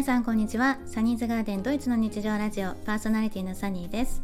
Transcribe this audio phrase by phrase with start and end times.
[0.00, 0.78] 皆さんこんにちは。
[0.86, 4.22] サニーズガーデンドイツの日常ラジオパーソナリティのサニーです。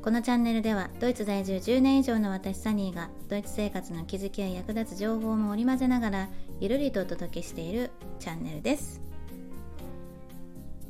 [0.00, 6.28] このチャンネルではドイツ在住10年以上の私サニーがドイツ生活の気づきや役立つ情報も織り交ぜながら
[6.60, 7.90] ゆるりとお届けしている
[8.20, 9.00] チャンネルです。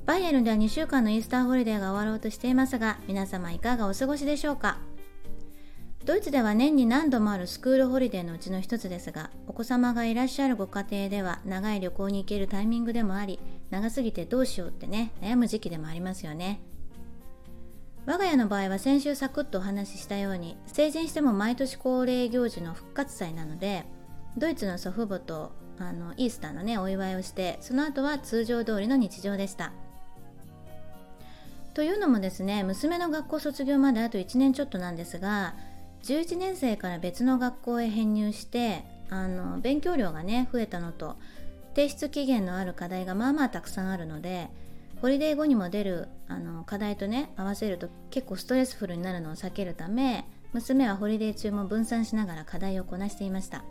[0.04, 4.76] バイエルンでは2週間のイースターホリデーが終わろうとしていますが皆様いかがお過ごしでしょうか？
[6.04, 13.38] ドイツでは年に何度もあるスクールホリデーのうちの一つですがお子様がいらっしゃるご家庭では長い旅行に行けるタイミングでもあり
[13.70, 16.60] 長すぎてどうしようってね悩む時期でもありますよね。
[18.04, 23.84] 我が家の場合は先週サクッとお話ししたように成人しても毎年恒例行事の復活祭なので
[24.36, 29.72] ドイツの祖父母とあのイースターのねお祝いをしてその後は通常通りの日常でした。
[31.74, 35.54] というのもですね娘の学校卒業まであと1年ちょっとなんですが
[36.02, 41.16] 11年生から別の学校へ編入してあの勉強量がね増えたのと
[41.74, 44.48] 提出期限のある課題がまあまあたくさんあるので
[45.00, 53.64] ホリデー後にも出るあの課題とね合わせると結構ストレスフルになるのを避けるため娘はホリデー中も分散しながら課題をこなしていました。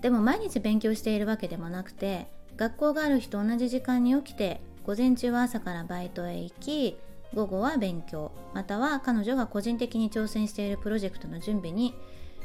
[0.00, 6.96] でも毎日勉強しているわけでもなくて学校がある日と同じ時間に起きて午前中は朝からバイトへ行き
[7.34, 11.94] 午後は勉強または彼女が個人的に挑戦しているプロジェクトの準備に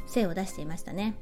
[0.08, 1.16] 精を出していましたね。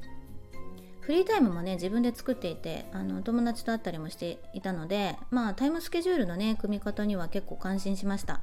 [1.01, 8.41] フリータイムもね自分で作っていてあの友達と会ったりもしていたのでまあタイムスケジュールのね組み方には結構感心しました。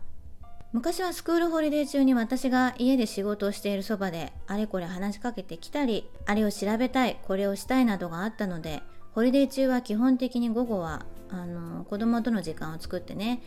[0.71, 8.83] 昔はスクールホリデー中に私が家で仕事をしているそばであれこれ話しかけてきたりあれを調べたいこれをしたいなどがあったので
[9.15, 13.41] ホリデー中は基本的に午後はあの子供との時間を作ってね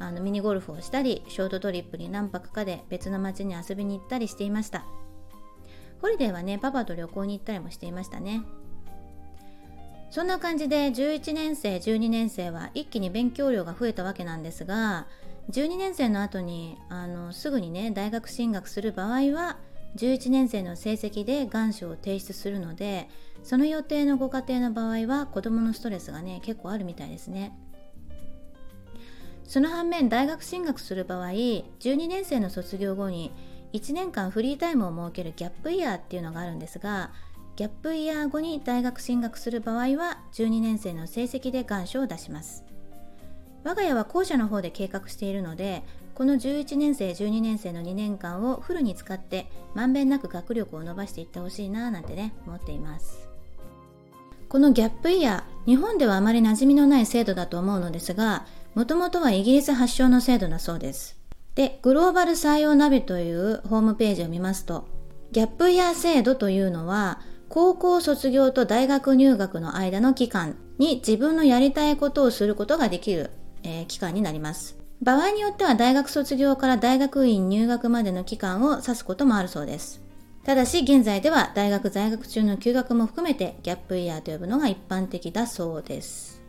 [0.00, 4.84] あのミニゴルフをしたりショートトリップに何泊かで別の町に遊びに行ったりしていました
[6.00, 8.42] ホリデーはねパパと旅行に行ったりもしていましたね
[10.10, 15.06] そんな感じで11年生12年生は一気に勉強量が増えたわけなんですが
[15.50, 19.58] 12年生の後にあのすぐにね大学進学する場合は
[19.96, 23.08] 11年生の成績で願書を提出するので
[23.42, 27.52] その予定のご家庭の場合は子どものストレスがね結構あるみたいですね。
[29.50, 33.32] その反面大学進学する場合12年生の卒業後に
[33.72, 37.10] 1年間フリータイムを設けるギャップイヤーっていうのがあるんですが
[37.56, 42.64] ギャップイヤー後に大学進学する場合は12年生の成績で願書を出します。
[43.64, 45.82] 我が家は校舎の方で計画しているので
[46.14, 53.29] この11年生12年生の2年間をフルに使ってまんべんなく学力を伸ばしていってほしいななんてね思っています。
[54.50, 58.44] このギャップイヤー日本ではあまり馴染みのない制度だと思うのですが
[58.74, 61.16] もともとはイギリス発祥の制度だそうです。
[61.54, 64.86] で、グローバル採用ナビというホームページを見ますと、
[65.32, 73.30] ギャップイヤー制度というのは、高校卒業と大学入学の間の期間に自分のやりたいことをすることができる、
[73.64, 74.78] えー、期間になります。
[75.02, 80.00] 場合によっては大学卒業から大学院入学までの期間を指すこともあるそうです。
[80.50, 86.42] ただし現在では大学在学中の休学も含めてギャップイヤーと呼ぶのが一般的だそうです。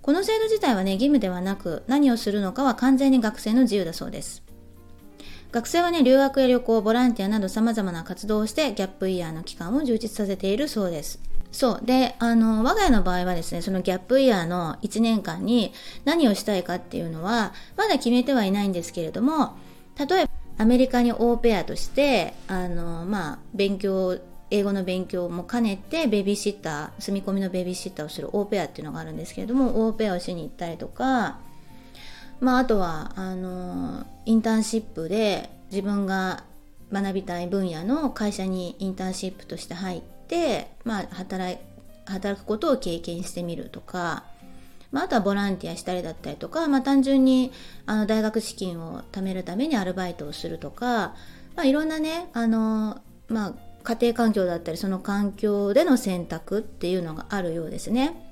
[0.00, 4.42] この制度自体はね、義務ではなく、何をするのかは完全に学生の自由だそうです。
[5.52, 11.20] 学生はね、留学や旅行、ボランティアなど様々な活動をして、ギャップイヤーの期間を充実させているそうです。
[11.52, 11.80] そう。
[11.84, 15.74] で、あの、我が家の場合はですね、そのギャップイヤーの1年間に
[16.06, 19.58] 何をしたいかっていうのは、まだ決めてはいないんですけれども、
[19.98, 24.18] 例えば、アメリカにオーペアとして、あの、まあ、勉強
[24.50, 31.38] 英語の勉強も兼ねてベビーシッター住み込みのベビーシッターをするオーペアっていうのがあるんですけれどもオーペアをしに行ったりとか
[32.38, 36.44] まああとはあのインターンシップで自分が
[36.92, 41.58] 学びたい分野の会社にインターンシップとして入ってまあ働
[42.04, 44.22] 働くことを経験してみるとか、
[44.92, 47.52] まあ、あとはボランティアしたりだったりとか、まあ、単純に
[47.86, 51.14] あの大学資金を貯めるためにアルバイトをするとか、
[51.54, 58.22] まあ、いろんなねあの、まあ、家庭環境だったりその環境での選択っていうのがあるようですね。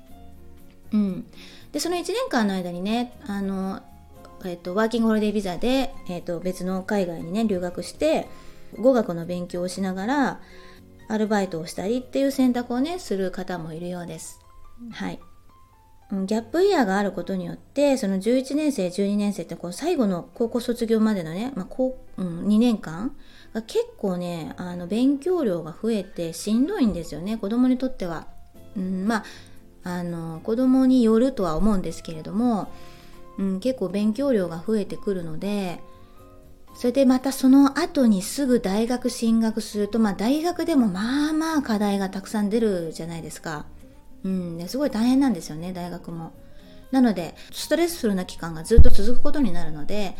[0.91, 1.25] うん、
[1.71, 3.81] でその1年間の間にねあの、
[4.45, 8.27] えーと、ワーキングホリデービザで、えーと、別の海外にね留学して
[8.77, 10.39] 語学の勉強をしながら
[11.07, 14.39] アルバイトをしたりっていう選択をねする方もいるようです。
[14.91, 15.19] はい。
[16.11, 23.15] ギャップイヤーがあることによってその11年生12年生ってこう最後の高校卒業までのね、まあこううん、2年間
[23.53, 28.27] が結構ねあの勉強量が増えてしんどいんですよね子供にとっては。
[28.77, 29.23] うん、まあ
[29.83, 32.71] あの子供によるとは思うんですけれども、
[33.37, 35.79] うん、結構勉強量が増えてくるので
[36.75, 43.65] それでまたその後にすぐ大学進学すると、まあ、大学でもまあまあ課題がたくさん出るじゃないですか。
[44.25, 46.33] うん、すごい大変なんですよね大学も。
[46.91, 50.15] なのでストレスフルな期間がずっと続くことになるので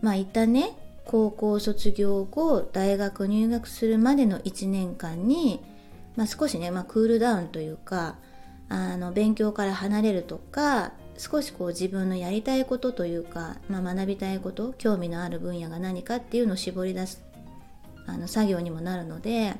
[0.00, 5.60] まあ一旦ね高校卒業後大学入学するまでの1年間に、
[6.16, 8.16] まあ、少しね、まあ、クールダウンというか
[8.68, 17.24] あの勉強から離れるとか少しこう自分のやりたいことというか、まあ、学びたいこと興味のある分野が何かっていうのを絞り出す
[18.06, 19.54] あの作業にもなるので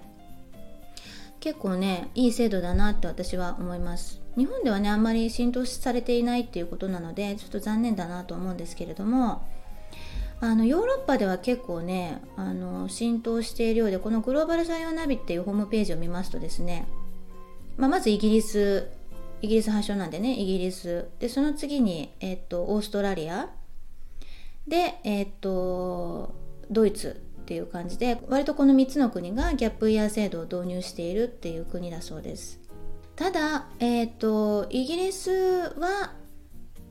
[1.48, 4.20] 結構ねいい制度だなって私は思います。
[4.36, 9.48] 日本ではねあんまり浸透されていないっていうことなのでちょっと残念だなと思うんですけれども
[10.42, 16.86] あのヨーロッパでは結構ねあの浸透しているようでこのグローバル採用ナビっていうホームページを見ますとですね、
[17.78, 18.90] まあ、まずイギリス
[19.40, 21.08] イギリス発祥なんでねイギリス。
[21.18, 23.48] でその次に、えっと、オーストラリア。
[24.66, 26.34] で、えっと、
[26.70, 27.27] ドイツ。
[27.48, 32.60] っていう感じで割とこの3つの国がギャップイヤー制度を導入しているっていう国だそうです
[33.16, 35.30] ただ、えっとイギリス
[35.80, 36.12] は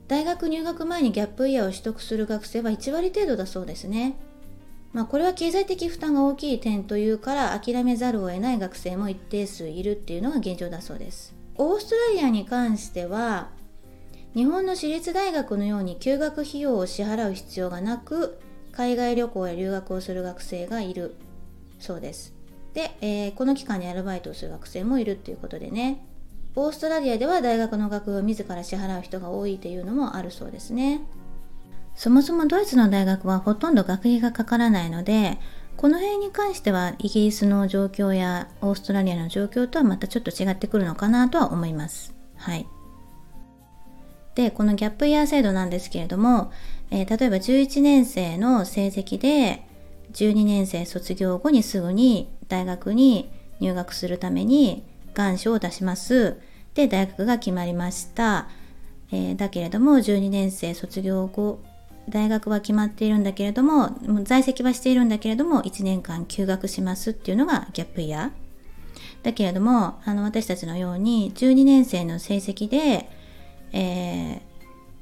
[0.08, 4.16] 大学入学前にギャップイヤーを取得する学生は1割程度だそうですね。
[4.94, 11.36] まあ、これは経済的負担が大きい点というから諦めざるを得ない学生も一定数いるっていうのが現状だそうです。
[11.56, 13.50] オーストラリアに関しては
[14.34, 18.40] 日本の私立大学のように休学費用を支払う必要がなく
[18.78, 21.16] 海外旅行や留学をする学生がいる。
[21.80, 22.36] そうです。
[22.76, 26.06] で、えー、この期間にアルバイトをする学生もいるっていうことでね。
[26.56, 31.02] オーストラリアでは大学の学費を自ら支払う人が多いというのもあるそうですね。
[31.96, 35.40] そもそもドイツの大学はほとんど学費がかからないので
[35.76, 42.14] この辺に関してはイギリスの状況やオーストラリアの状況とはまたちょっと違ってくるのかなとは思います。
[42.36, 42.68] はい。
[44.38, 46.52] でこのギャップイヤー制度なんですけれども、
[46.92, 49.66] えー、例えば11年生の成績で
[50.14, 54.86] 12年生卒業後にすぐに大学に入学するために
[55.16, 56.38] 願書を出します。
[56.76, 58.48] で大学が決まりました、
[59.12, 61.60] えー、だけれども12年生卒業後
[62.08, 69.24] 大学は決まっているんだけれどもも在籍はしているんだけれども1年間休学しますっていうのがギャップイヤー。
[69.24, 73.10] だけれどもあの私たちのように12年生の成績で、
[73.74, 74.42] えー、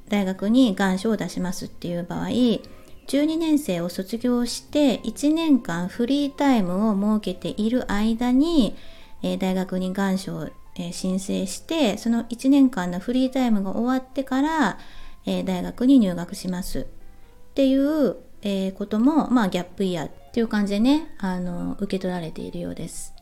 [0.09, 8.75] 大学に願書を出しますっていう場合12年生を卒業して1年間フリータイムを設けている間に、
[9.21, 14.77] えー、大学に願書をえー、申請してその1年間のフリータイムが終わってから、
[15.25, 23.14] えー、大学に入学しますっていう、え、ことも、まあ、ギャップイヤーっていう感じでねあの受け取られているようです。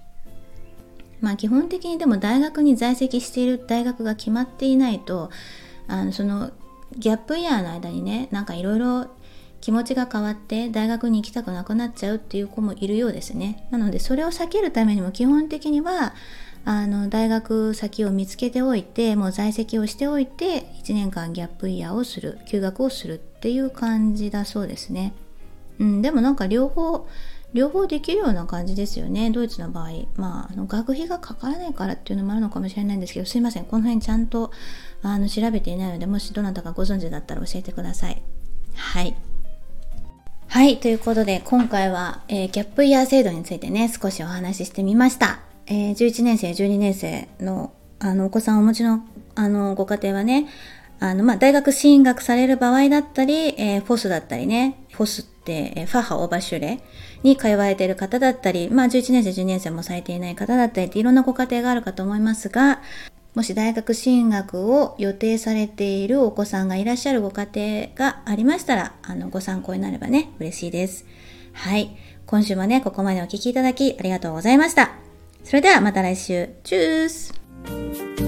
[1.23, 5.31] まあ基本的にでも大学に在籍している大学が決まっていないと
[5.87, 6.51] あのその
[6.97, 9.07] ギャップイヤーの間にねなんかいろいろ
[9.61, 13.65] 気持ちが変わって大学に行きたくなくなっちゃうっていう子もいるようですね。
[13.71, 16.13] なのでそれを避けるためにも基本的には
[16.65, 25.13] あの大学先を見つけておいてもう在籍をしておいて1年間ギャップイヤーをする休学をするっていう感じだそうですね。
[25.79, 27.07] うん、でもなんか両方
[27.53, 29.91] 両方できるような感じですよねドイツの場合。
[30.15, 34.51] まああの学費がかからないからっていうのもあるのかもしれないんですけどすいませんこの辺ちゃんと
[35.01, 38.21] あの調べていないのでもしどなたかご存知だったら教えてください。
[38.75, 39.15] はい。
[40.47, 45.39] はいということで今回は、えー、ギャップイヤー制度についてね少しお話ししてみました。
[45.65, 49.05] えー、11年生12年生のあのお子さんをお持ちの
[49.35, 50.47] あのご家庭はね
[51.03, 56.79] あの、まあ、大学進学される場合だったり、えー、フォスだったりねフォスって、えー、ファハ・オーバシュレ
[57.23, 62.81] に通われている方だったり、まあ、11年生12年生もされていない方だったりっていろんなご家庭があるかと思いますが
[63.35, 71.05] もし大学進学を予定されているお子さんがいらっしゃるご家庭がありましたらあのご参考になればね嬉しいです。
[71.51, 74.91] はい今週もねここまでお聴きいただきありがとうございました。
[75.43, 76.49] それではまた来週。
[76.63, 78.22] チュース